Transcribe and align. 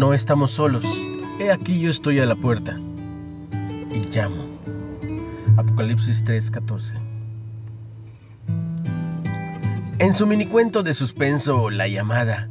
No 0.00 0.14
estamos 0.14 0.52
solos. 0.52 0.84
He 1.38 1.50
aquí 1.50 1.78
yo 1.78 1.90
estoy 1.90 2.20
a 2.20 2.26
la 2.26 2.34
puerta 2.34 2.80
y 3.92 4.08
llamo. 4.10 4.42
Apocalipsis 5.58 6.24
3:14. 6.24 6.98
En 9.98 10.14
su 10.14 10.26
minicuento 10.26 10.82
de 10.82 10.94
suspenso 10.94 11.68
La 11.68 11.86
llamada, 11.86 12.48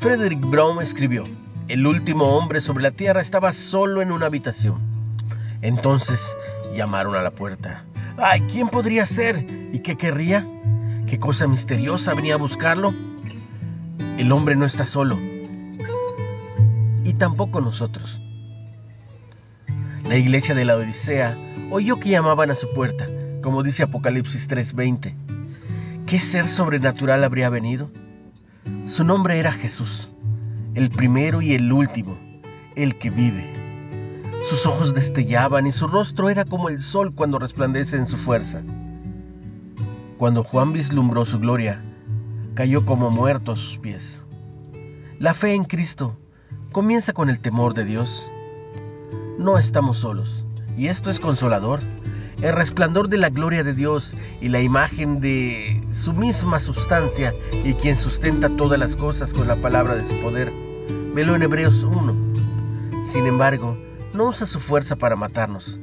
Frederick 0.00 0.40
Brown 0.40 0.80
escribió, 0.80 1.28
el 1.68 1.86
último 1.86 2.24
hombre 2.24 2.62
sobre 2.62 2.82
la 2.82 2.90
tierra 2.90 3.20
estaba 3.20 3.52
solo 3.52 4.00
en 4.00 4.12
una 4.12 4.26
habitación. 4.26 4.80
Entonces 5.60 6.34
llamaron 6.74 7.16
a 7.16 7.20
la 7.20 7.32
puerta. 7.32 7.84
¡Ay! 8.16 8.40
¿Quién 8.50 8.70
podría 8.70 9.04
ser? 9.04 9.46
¿Y 9.74 9.80
qué 9.80 9.98
querría? 9.98 10.46
¿Qué 11.06 11.18
cosa 11.18 11.46
misteriosa 11.46 12.14
venía 12.14 12.32
a 12.32 12.38
buscarlo? 12.38 12.94
El 14.16 14.32
hombre 14.32 14.56
no 14.56 14.64
está 14.64 14.86
solo 14.86 15.18
y 17.04 17.12
tampoco 17.18 17.60
nosotros. 17.60 18.18
La 20.08 20.16
iglesia 20.16 20.54
de 20.54 20.64
la 20.64 20.76
Odisea 20.76 21.36
oyó 21.70 22.00
que 22.00 22.08
llamaban 22.08 22.50
a 22.50 22.54
su 22.54 22.72
puerta, 22.72 23.06
como 23.42 23.62
dice 23.62 23.82
Apocalipsis 23.82 24.48
3:20. 24.48 25.14
¿Qué 26.06 26.18
ser 26.18 26.48
sobrenatural 26.48 27.22
habría 27.22 27.50
venido? 27.50 27.90
Su 28.86 29.04
nombre 29.04 29.38
era 29.38 29.52
Jesús, 29.52 30.12
el 30.74 30.90
primero 30.90 31.42
y 31.42 31.54
el 31.54 31.72
último, 31.72 32.18
el 32.76 32.98
que 32.98 33.10
vive. 33.10 33.60
Sus 34.48 34.66
ojos 34.66 34.94
destellaban 34.94 35.66
y 35.66 35.72
su 35.72 35.86
rostro 35.86 36.28
era 36.30 36.44
como 36.44 36.68
el 36.68 36.80
sol 36.80 37.14
cuando 37.14 37.38
resplandece 37.38 37.96
en 37.96 38.06
su 38.06 38.16
fuerza. 38.16 38.62
Cuando 40.16 40.42
Juan 40.42 40.72
vislumbró 40.72 41.24
su 41.24 41.38
gloria, 41.38 41.84
cayó 42.54 42.84
como 42.84 43.10
muerto 43.10 43.52
a 43.52 43.56
sus 43.56 43.78
pies. 43.78 44.24
La 45.18 45.34
fe 45.34 45.54
en 45.54 45.64
Cristo 45.64 46.18
comienza 46.72 47.12
con 47.12 47.30
el 47.30 47.38
temor 47.38 47.74
de 47.74 47.84
Dios. 47.84 48.30
No 49.38 49.58
estamos 49.58 49.98
solos, 49.98 50.44
y 50.76 50.88
esto 50.88 51.10
es 51.10 51.20
consolador. 51.20 51.80
El 52.42 52.54
resplandor 52.54 53.08
de 53.08 53.18
la 53.18 53.28
gloria 53.28 53.62
de 53.62 53.74
Dios 53.74 54.16
y 54.40 54.48
la 54.48 54.62
imagen 54.62 55.20
de 55.20 55.82
su 55.90 56.14
misma 56.14 56.58
sustancia 56.58 57.34
y 57.64 57.74
quien 57.74 57.96
sustenta 57.98 58.48
todas 58.48 58.78
las 58.78 58.96
cosas 58.96 59.34
con 59.34 59.46
la 59.46 59.56
palabra 59.56 59.94
de 59.94 60.04
su 60.04 60.18
poder. 60.22 60.50
Velo 61.14 61.34
en 61.34 61.42
Hebreos 61.42 61.84
1. 61.84 63.04
Sin 63.04 63.26
embargo, 63.26 63.76
no 64.14 64.28
usa 64.28 64.46
su 64.46 64.58
fuerza 64.58 64.96
para 64.96 65.16
matarnos, 65.16 65.80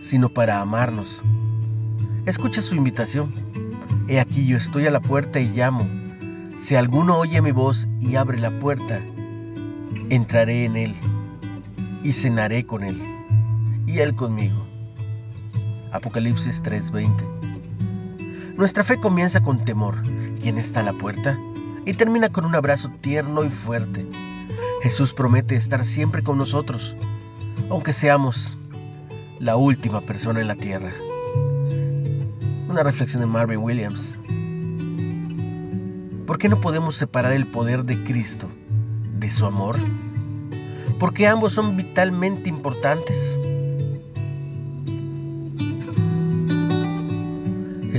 sino 0.00 0.28
para 0.28 0.60
amarnos. 0.60 1.22
Escucha 2.26 2.62
su 2.62 2.74
invitación. 2.74 3.32
He 4.08 4.18
aquí 4.18 4.44
yo 4.46 4.56
estoy 4.56 4.86
a 4.86 4.90
la 4.90 5.00
puerta 5.00 5.38
y 5.38 5.48
llamo. 5.50 5.88
Si 6.58 6.74
alguno 6.74 7.16
oye 7.16 7.40
mi 7.42 7.52
voz 7.52 7.86
y 8.00 8.16
abre 8.16 8.38
la 8.38 8.50
puerta, 8.58 9.00
entraré 10.10 10.64
en 10.64 10.76
Él 10.76 10.94
y 12.02 12.12
cenaré 12.12 12.66
con 12.66 12.82
Él 12.82 13.11
y 13.92 14.00
Él 14.00 14.14
conmigo. 14.14 14.56
Apocalipsis 15.92 16.62
3:20. 16.62 18.54
Nuestra 18.56 18.84
fe 18.84 18.96
comienza 18.98 19.42
con 19.42 19.64
temor, 19.64 19.96
¿quién 20.40 20.56
está 20.56 20.80
a 20.80 20.84
la 20.84 20.94
puerta? 20.94 21.38
Y 21.84 21.94
termina 21.94 22.30
con 22.30 22.44
un 22.44 22.54
abrazo 22.54 22.90
tierno 23.00 23.44
y 23.44 23.50
fuerte. 23.50 24.06
Jesús 24.82 25.12
promete 25.12 25.56
estar 25.56 25.84
siempre 25.84 26.22
con 26.22 26.38
nosotros, 26.38 26.96
aunque 27.68 27.92
seamos 27.92 28.56
la 29.38 29.56
última 29.56 30.00
persona 30.00 30.40
en 30.40 30.48
la 30.48 30.54
tierra. 30.54 30.92
Una 32.68 32.82
reflexión 32.82 33.20
de 33.20 33.26
Marvin 33.26 33.58
Williams. 33.58 34.20
¿Por 36.26 36.38
qué 36.38 36.48
no 36.48 36.60
podemos 36.60 36.96
separar 36.96 37.32
el 37.32 37.46
poder 37.46 37.84
de 37.84 38.02
Cristo 38.04 38.48
de 39.18 39.28
su 39.28 39.44
amor? 39.44 39.76
Porque 40.98 41.26
ambos 41.26 41.52
son 41.52 41.76
vitalmente 41.76 42.48
importantes. 42.48 43.38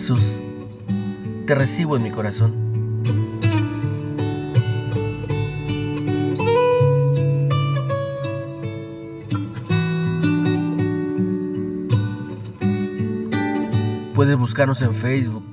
Jesús, 0.00 0.40
te 1.44 1.54
recibo 1.54 1.94
en 1.94 2.02
mi 2.02 2.10
corazón. 2.10 2.54
Puedes 14.14 14.38
buscarnos 14.38 14.80
en 14.80 14.94
Facebook 14.94 15.44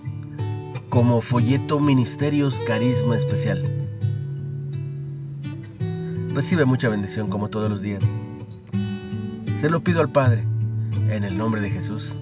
como 0.88 1.20
Folleto 1.20 1.82
Ministerios 1.82 2.62
Carisma 2.62 3.18
Especial. 3.18 3.62
Recibe 6.34 6.64
mucha 6.64 6.88
bendición 6.88 7.30
como 7.30 7.50
todos 7.50 7.70
los 7.70 7.82
días. 7.82 8.18
Se 9.58 9.70
lo 9.70 9.84
pido 9.84 10.00
al 10.00 10.10
Padre, 10.10 10.46
en 11.10 11.26
el 11.26 11.38
nombre 11.38 11.60
de 11.60 11.70
Jesús. 11.70 12.16